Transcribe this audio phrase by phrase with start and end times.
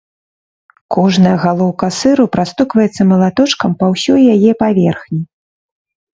[0.95, 5.21] Кожная галоўка сыру прастукваецца малаточкам па ўсёй яе паверхні.